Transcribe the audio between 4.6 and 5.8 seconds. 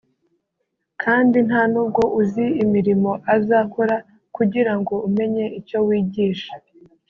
ngo umenye icyo